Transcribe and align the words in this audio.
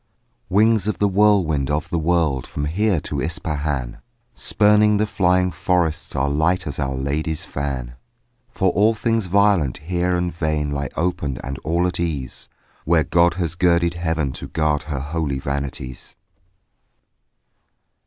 Wings 0.49 0.87
of 0.87 0.97
the 0.97 1.07
whirlwind 1.07 1.69
of 1.69 1.87
the 1.91 1.99
world 1.99 2.47
From 2.47 2.65
here 2.65 2.99
to 3.01 3.21
Ispahan, 3.21 3.99
Spurning 4.33 4.97
the 4.97 5.05
flying 5.05 5.51
forests 5.51 6.15
Are 6.15 6.27
light 6.27 6.65
as 6.65 6.79
Our 6.79 6.95
Lady's 6.95 7.45
fan: 7.45 7.93
For 8.49 8.71
all 8.71 8.95
things 8.95 9.27
violent 9.27 9.77
here 9.77 10.15
and 10.15 10.33
vain 10.33 10.71
Lie 10.71 10.89
open 10.95 11.37
and 11.43 11.59
all 11.59 11.85
at 11.85 11.99
ease 11.99 12.49
Where 12.83 13.03
God 13.03 13.35
has 13.35 13.53
girded 13.53 13.93
heaven 13.93 14.31
to 14.31 14.47
guard 14.47 14.81
Her 14.89 15.01
holy 15.01 15.37
vanities. 15.37 16.15